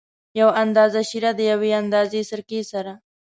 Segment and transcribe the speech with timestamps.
[0.39, 2.93] یو اندازه شېره د یوې اندازه سرکې سره.